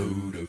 This 0.00 0.48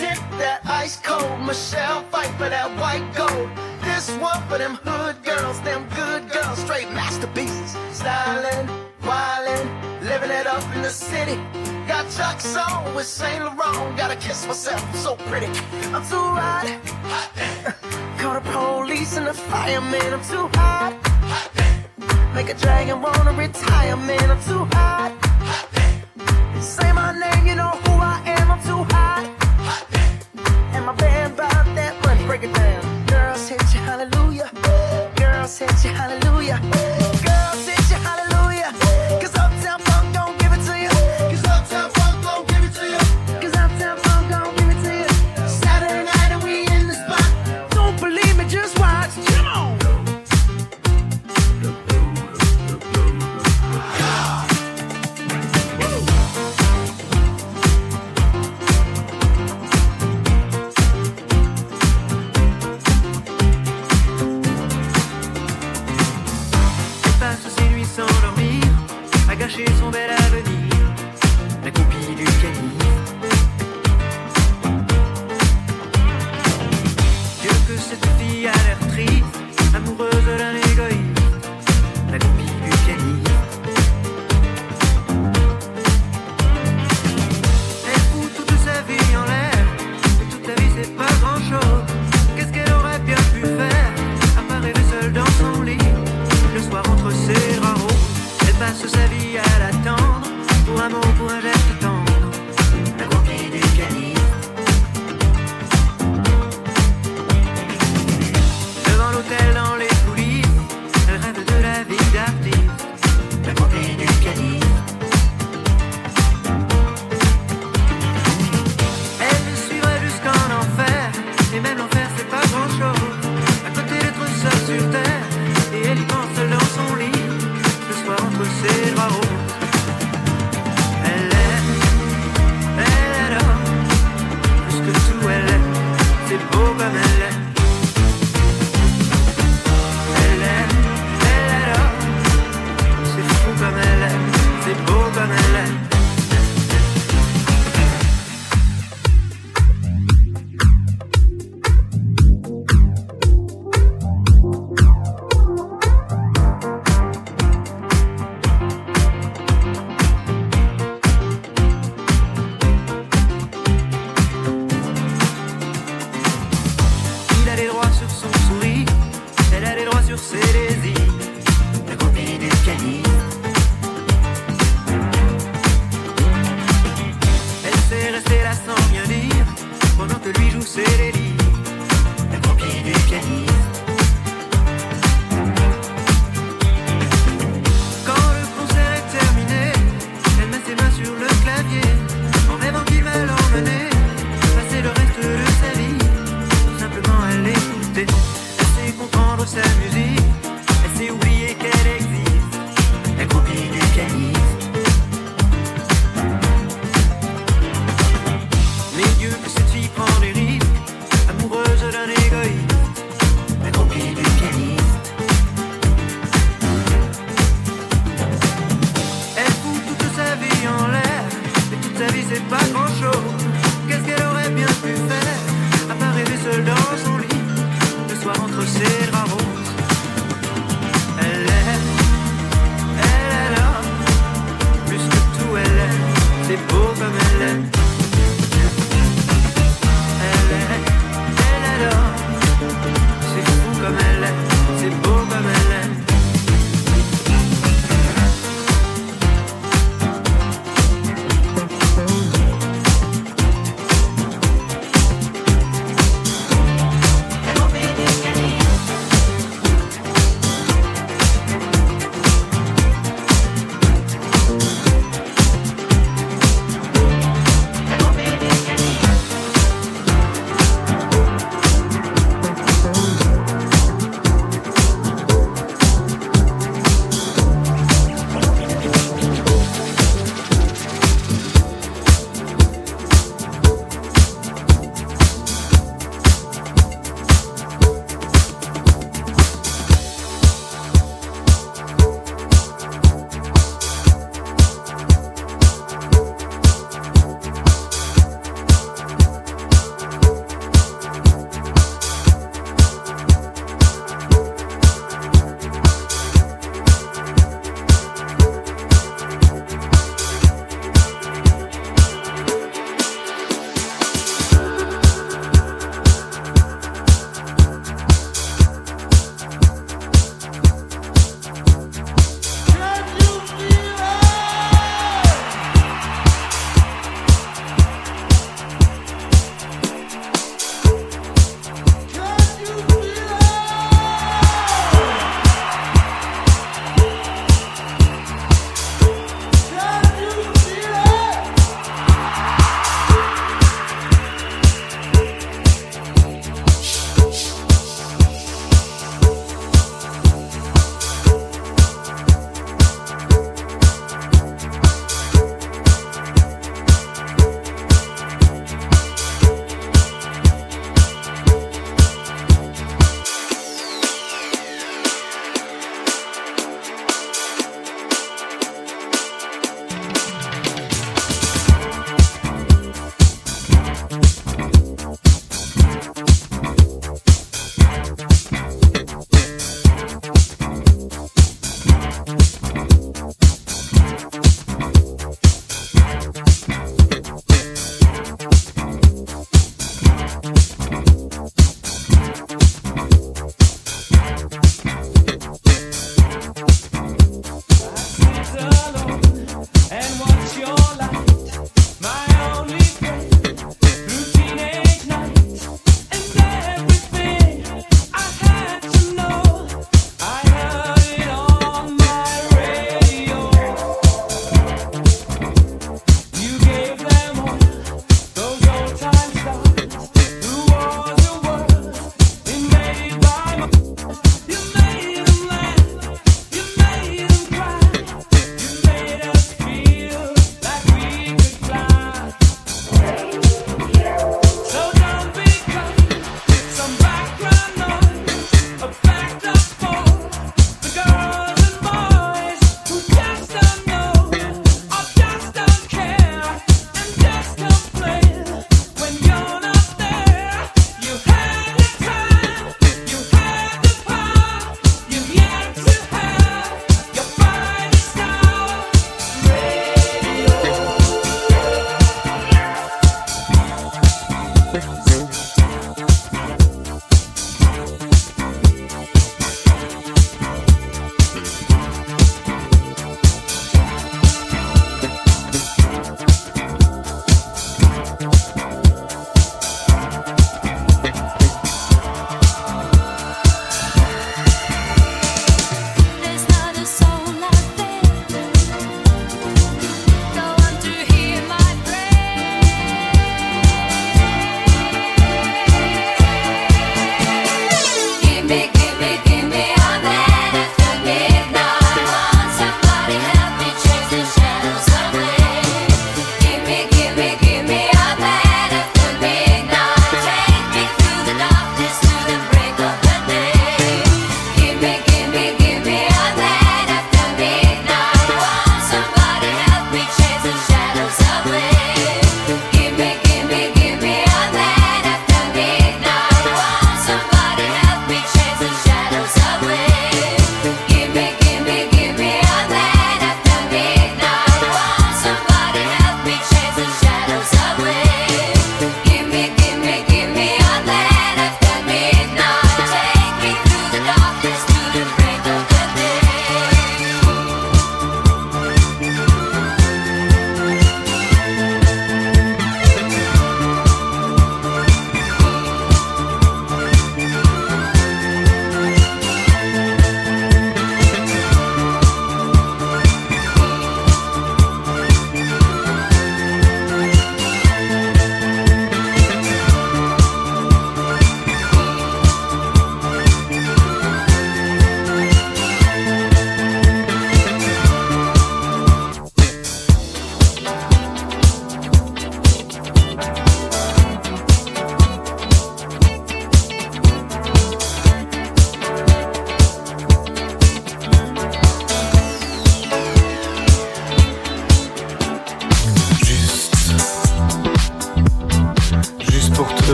hit 0.00 0.18
that 0.38 0.60
ice 0.64 0.96
cold 0.96 1.40
Michelle 1.46 2.02
Pfeiffer 2.10 2.48
that 2.48 2.76
white 2.80 3.04
gold. 3.14 3.48
This 3.82 4.10
one 4.18 4.42
for 4.48 4.58
them 4.58 4.74
hood 4.82 5.22
girls, 5.22 5.60
them 5.60 5.86
good 5.94 6.28
girls, 6.32 6.58
straight 6.58 6.90
masterpieces. 6.90 7.76
styling, 7.92 8.68
wildin', 9.02 9.68
living 10.02 10.30
it 10.30 10.48
up 10.48 10.64
in 10.74 10.82
the 10.82 10.90
city. 10.90 11.38
Got 11.86 12.10
chucks 12.10 12.56
on 12.56 12.94
with 12.96 13.06
Saint 13.06 13.44
Laurent. 13.44 13.96
Gotta 13.96 14.16
kiss 14.16 14.44
myself, 14.46 14.84
I'm 14.88 14.94
so 14.96 15.14
pretty. 15.14 15.46
I'm 15.46 16.02
too 16.10 16.16
hot. 16.16 16.66
hot. 17.04 17.76
Call 18.18 18.34
the 18.34 18.40
police 18.40 19.16
and 19.16 19.26
the 19.28 19.34
fireman. 19.34 20.12
I'm 20.12 20.24
too 20.24 20.48
hot. 20.54 20.92
Make 22.34 22.48
a 22.48 22.54
dragon 22.54 23.00
wanna 23.00 23.32
retire, 23.32 23.96
man. 23.96 24.30
I'm 24.30 24.42
too 24.42 24.64
hot. 24.72 25.12
Say 26.60 26.92
my 26.92 27.12
name, 27.12 27.46
you 27.46 27.54
know 27.54 27.70
who 27.70 27.92
I 27.92 28.20
am. 28.26 28.50
I'm 28.50 28.62
too 28.62 28.82
hot. 28.92 29.24
And 30.74 30.84
my 30.86 30.92
band 30.94 31.34
about 31.34 31.66
that 31.76 31.94
money. 32.04 32.26
Break 32.26 32.42
it 32.42 32.52
down. 32.52 33.06
Girls 33.06 33.48
hit 33.48 33.62
you, 33.72 33.80
hallelujah. 33.80 34.50
Girls 35.14 35.56
hit 35.56 35.84
you, 35.84 35.90
hallelujah. 35.90 36.60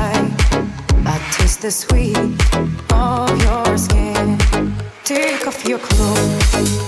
I 0.00 1.18
taste 1.32 1.62
the 1.62 1.70
sweet 1.70 2.16
of 2.92 3.42
your 3.42 3.78
skin. 3.78 4.38
Take 5.04 5.46
off 5.46 5.64
your 5.66 5.78
clothes. 5.78 6.87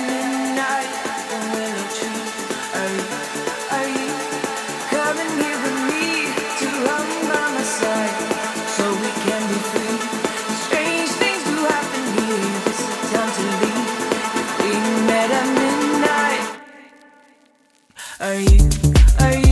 Are 18.21 18.35
you, 18.35 18.69
are 19.19 19.33
you 19.33 19.50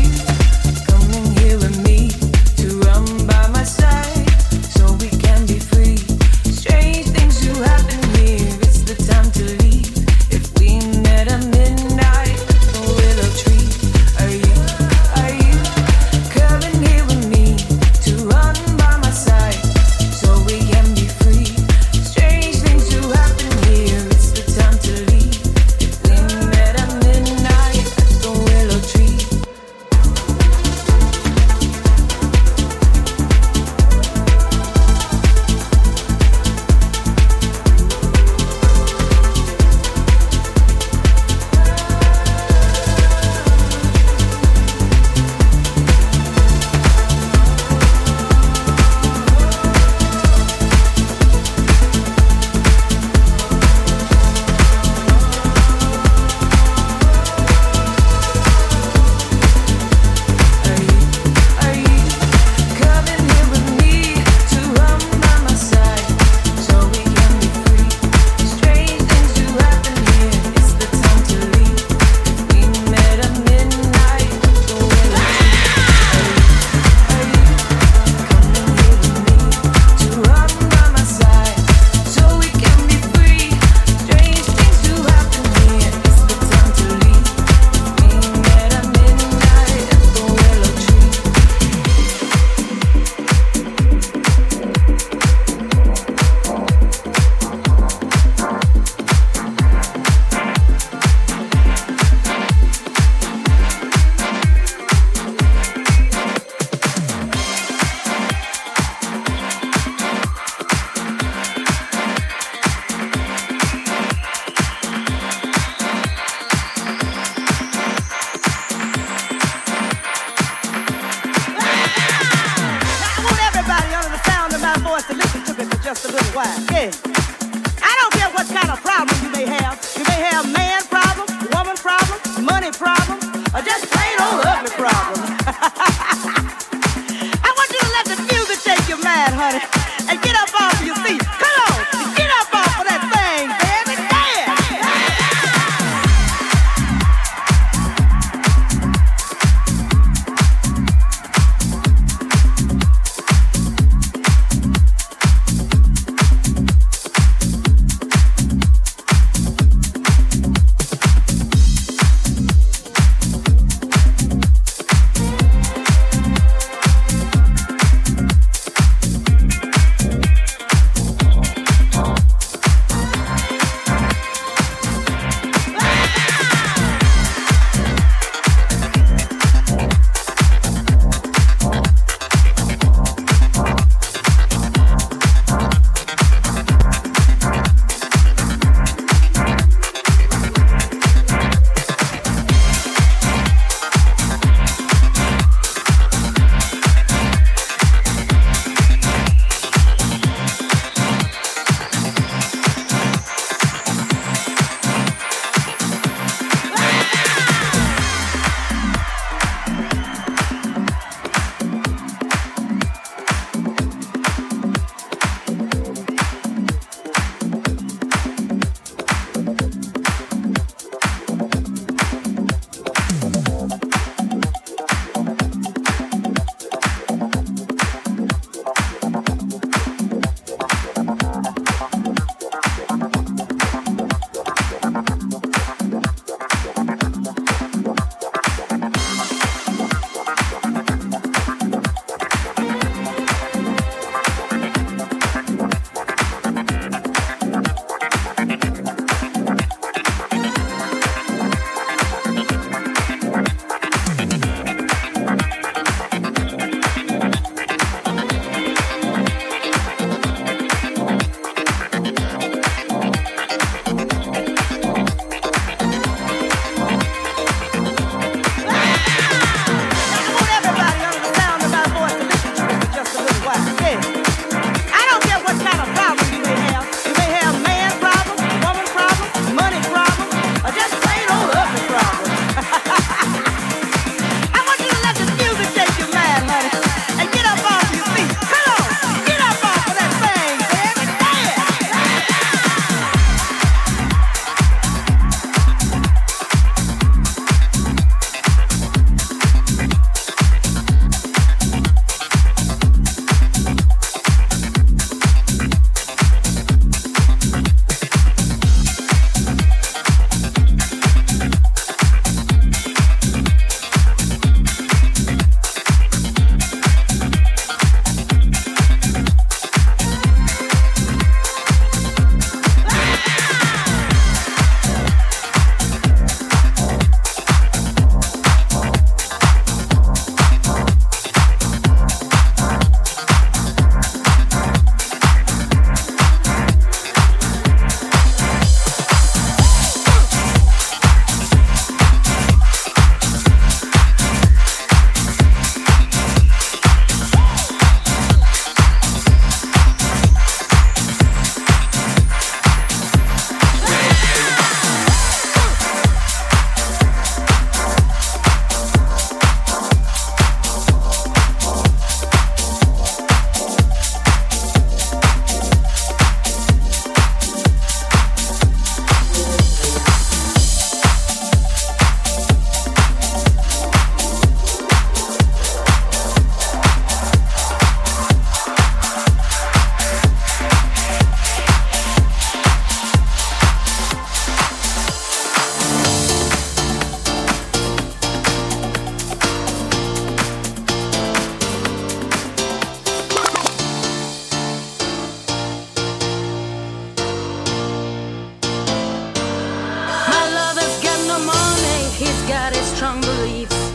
looking 402.50 402.80
a 402.80 402.84
strong 402.96 403.24
and 403.26 403.89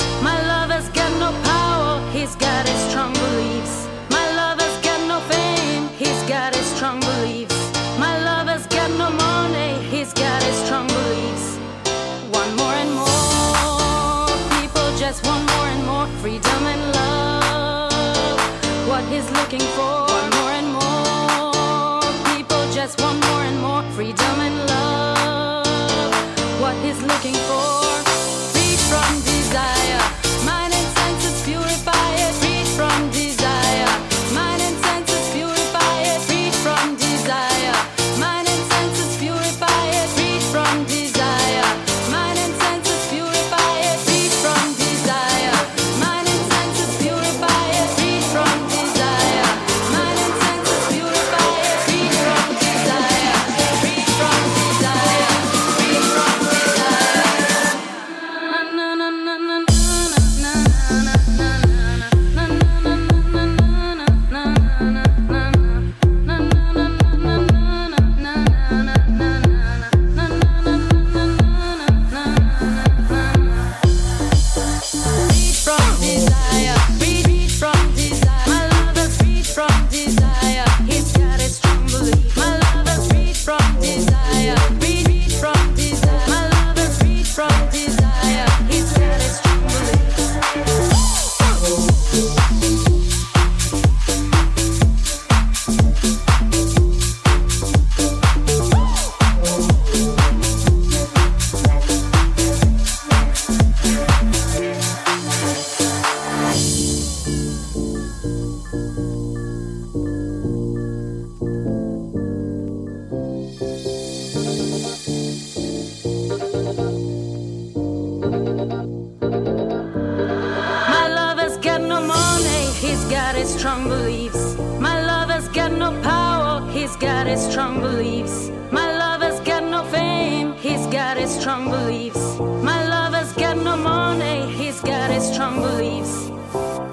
his 131.25 131.41
strong 131.41 131.71
beliefs. 131.71 132.39
My 132.39 132.87
lover's 132.87 133.33
got 133.33 133.57
no 133.57 133.77
money, 133.79 134.53
he's 134.53 134.81
got 134.83 135.11
his 135.11 135.25
strong 135.33 135.63
beliefs. 135.63 136.29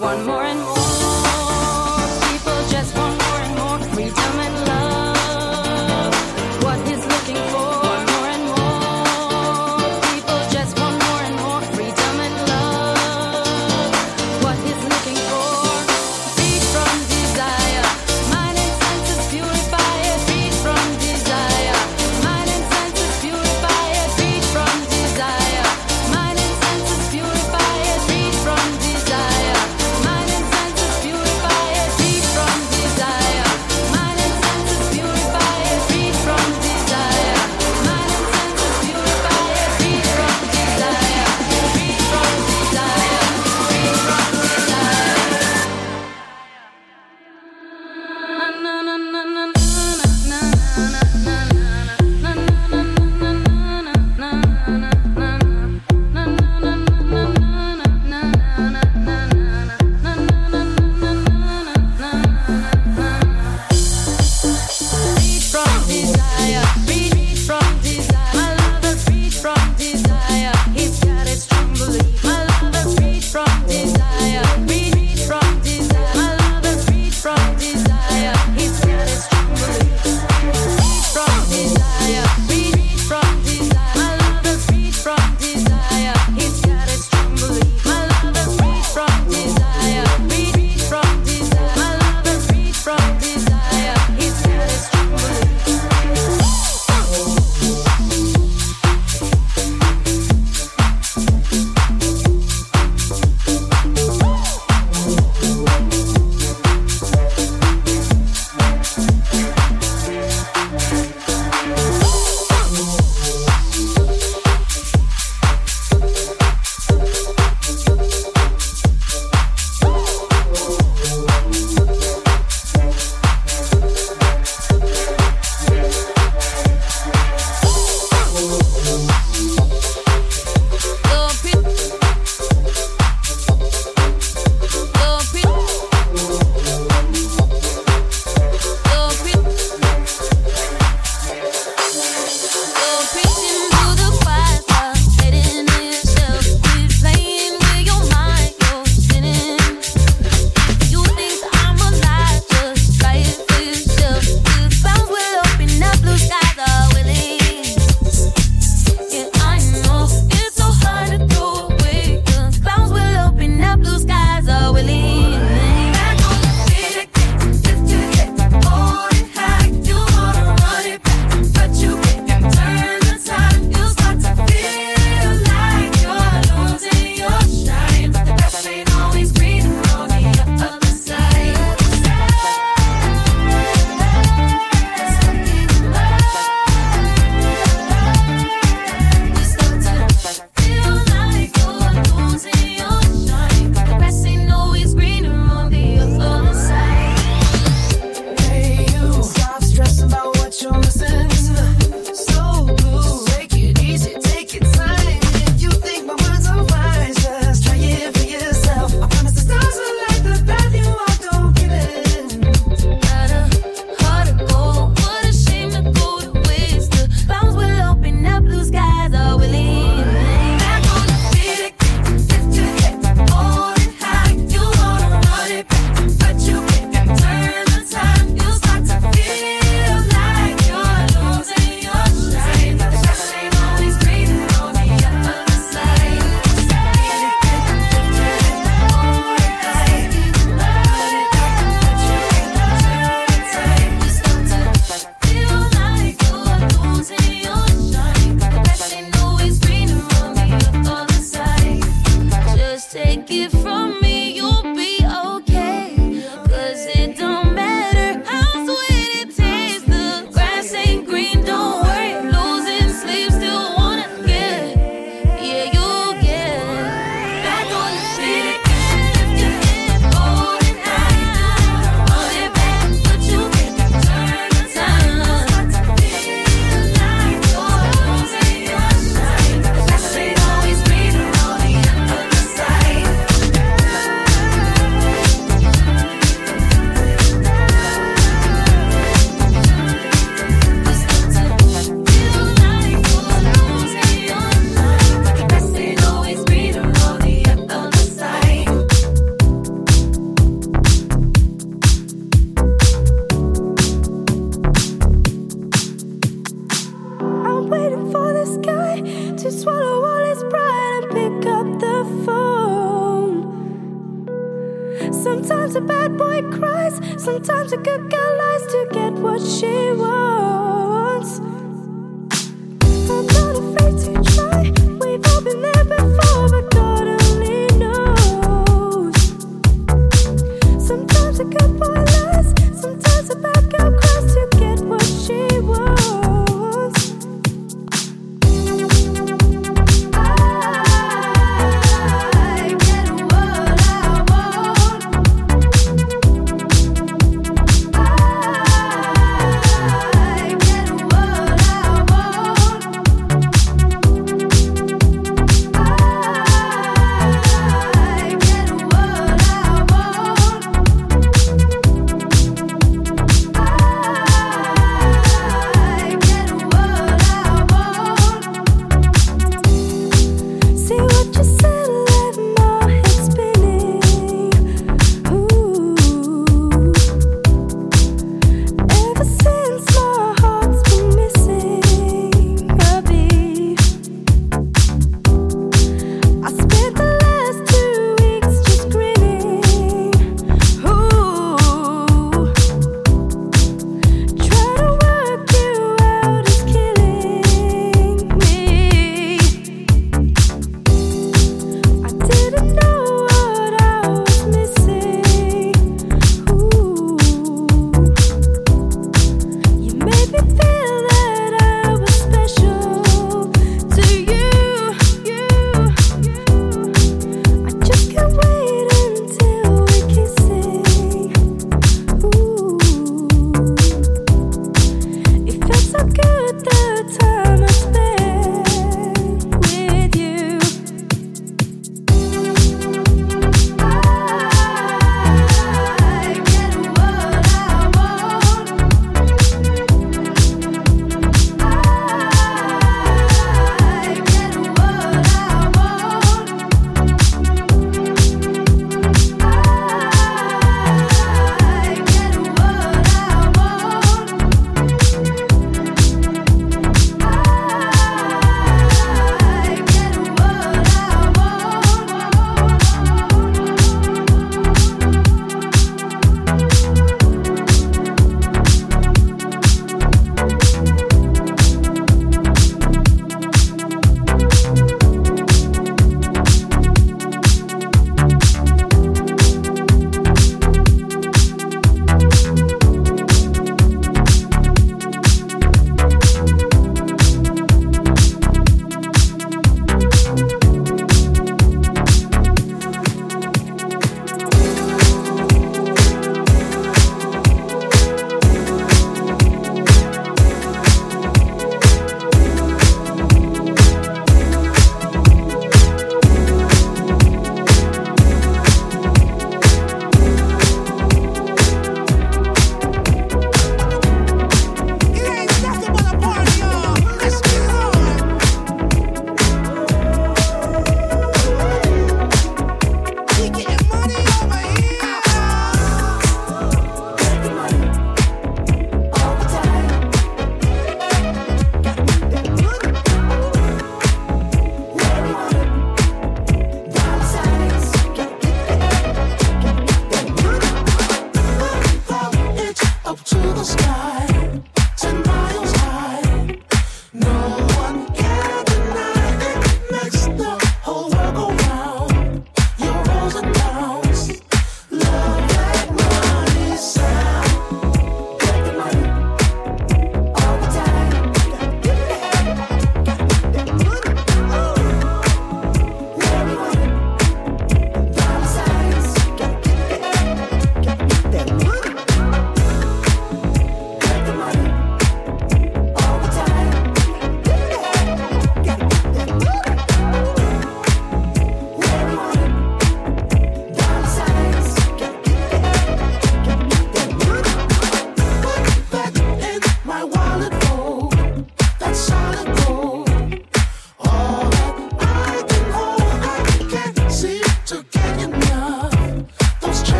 One 0.00 0.24
more. 0.24 0.53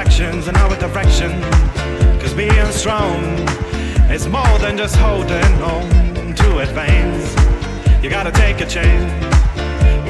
Directions 0.00 0.48
and 0.48 0.56
our 0.56 0.74
direction. 0.76 1.30
Cause 2.20 2.32
being 2.32 2.72
strong 2.72 3.22
is 4.10 4.26
more 4.26 4.58
than 4.58 4.78
just 4.78 4.96
holding 4.96 5.54
on 5.62 6.34
to 6.36 6.58
advance. 6.60 7.28
You 8.02 8.08
gotta 8.08 8.32
take 8.32 8.62
a 8.62 8.66
chance, 8.66 9.12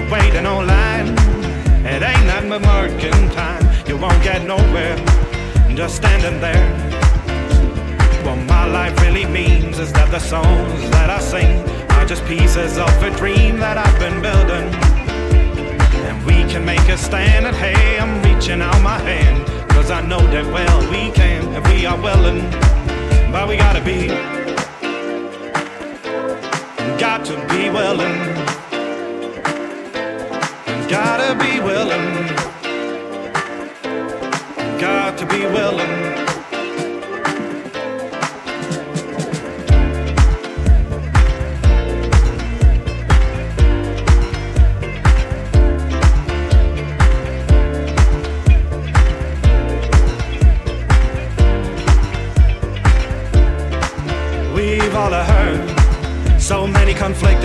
waiting 0.09 0.47
online. 0.47 1.09
It 1.85 2.03
ain't 2.05 2.27
that 2.29 2.45
time. 3.31 3.65
You 3.89 3.97
won't 3.97 4.23
get 4.23 4.47
nowhere 4.47 4.97
just 5.75 5.97
standing 5.97 6.41
there. 6.41 6.69
What 8.25 8.37
my 8.47 8.67
life 8.67 8.95
really 9.03 9.27
means 9.27 9.81
is 9.81 9.93
that 9.95 10.09
the 10.12 10.21
songs 10.21 10.89
that 10.91 11.11
I 11.11 11.19
sing 11.19 11.69
are 11.97 12.07
just 12.07 12.25
pieces 12.27 12.79
of 12.79 13.03
a 13.03 13.11
dream 13.17 13.59
that 13.59 13.77
I've 13.77 13.99
been 13.99 14.23
building. 14.23 14.69
And 16.07 16.25
we 16.25 16.49
can 16.53 16.65
make 16.65 16.87
a 16.89 16.97
stand, 16.97 17.47
and 17.47 17.57
hey, 17.57 17.99
I'm 17.99 18.23
reaching 18.23 18.62
out 18.62 18.81
my 18.83 18.99
hand. 18.99 19.60
Cause 19.91 20.05
I 20.05 20.07
know 20.07 20.21
that 20.21 20.47
well 20.53 20.81
we 20.89 21.11
can 21.11 21.53
if 21.53 21.67
we 21.67 21.85
are 21.85 22.01
willing. 22.01 22.49
But 23.33 23.49
we 23.49 23.57
gotta 23.57 23.83
be, 23.83 24.07
got 26.97 27.25
to 27.25 27.35
be 27.49 27.71
willing. 27.71 28.15
Gotta 30.89 31.35
be 31.43 31.59
willing. 31.59 32.29
Got 34.79 35.19
to 35.19 35.27
be 35.27 35.41
willing. 35.41 36.30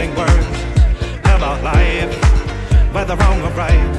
Conflicting 0.06 0.16
words 0.16 0.58
about 1.24 1.64
life, 1.64 2.94
whether 2.94 3.16
wrong 3.16 3.42
or 3.42 3.50
right. 3.52 3.96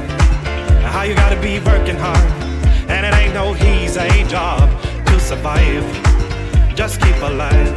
How 0.83 1.03
you 1.03 1.15
gotta 1.15 1.39
be 1.39 1.59
working 1.59 1.95
hard, 1.95 2.17
and 2.89 3.05
it 3.05 3.13
ain't 3.13 3.33
no 3.33 3.55
easy 3.55 4.23
job 4.29 4.69
to 5.05 5.19
survive. 5.19 5.85
Just 6.75 7.01
keep 7.01 7.15
alive. 7.21 7.75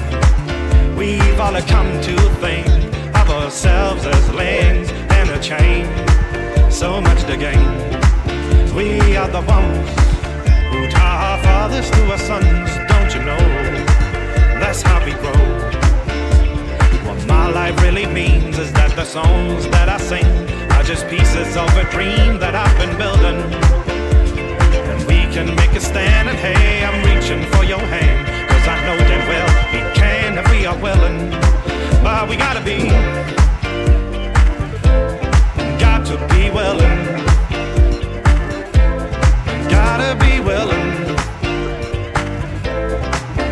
We've 0.96 1.40
all 1.40 1.60
come 1.62 2.00
to 2.02 2.16
think 2.40 2.66
of 3.14 3.30
ourselves 3.30 4.06
as 4.06 4.34
links 4.34 4.90
in 4.90 5.28
a 5.30 5.40
chain. 5.40 5.86
So 6.70 7.00
much 7.00 7.24
to 7.24 7.36
gain. 7.36 7.66
We 8.74 9.16
are 9.16 9.28
the 9.28 9.42
ones 9.42 9.88
who 10.70 10.88
taught 10.88 11.20
our 11.28 11.42
fathers 11.42 11.90
to 11.90 12.10
our 12.10 12.18
sons, 12.18 12.70
don't 12.88 13.12
you 13.14 13.22
know? 13.24 13.38
That's 14.60 14.82
how 14.82 15.04
we 15.04 15.12
grow 15.12 15.89
all 17.50 17.54
life 17.54 17.80
really 17.82 18.06
means 18.06 18.58
is 18.58 18.72
that 18.72 18.94
the 18.96 19.04
songs 19.04 19.66
that 19.68 19.88
I 19.88 19.98
sing 19.98 20.26
are 20.72 20.82
just 20.82 21.06
pieces 21.08 21.56
of 21.56 21.68
a 21.76 21.84
dream 21.90 22.38
that 22.38 22.54
I've 22.54 22.76
been 22.78 22.94
building. 22.96 23.38
And 24.90 25.00
we 25.06 25.18
can 25.34 25.54
make 25.56 25.72
a 25.72 25.80
stand, 25.80 26.28
and 26.28 26.38
hey, 26.38 26.84
I'm 26.84 26.98
reaching 27.10 27.42
for 27.52 27.64
your 27.64 27.78
hand, 27.78 28.18
cause 28.50 28.66
I 28.68 28.76
know 28.86 28.96
damn 29.08 29.26
well 29.32 29.50
we 29.72 29.80
can 29.98 30.38
if 30.38 30.46
we 30.50 30.66
are 30.66 30.78
willing. 30.78 31.30
But 32.02 32.28
we 32.28 32.36
gotta 32.36 32.62
be, 32.62 32.88
got 35.78 36.06
to 36.06 36.16
be 36.32 36.50
willing, 36.50 36.98
gotta 39.68 40.14
be 40.24 40.40
willing, 40.40 40.88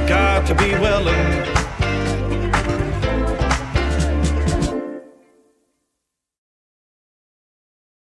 got 0.07 0.47
to 0.47 0.55
be 0.55 0.71
willing. 0.79 1.58